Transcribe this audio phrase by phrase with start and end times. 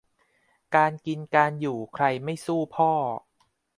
[0.75, 2.91] การกินการอยู่ ใครไม่สู้พ่อ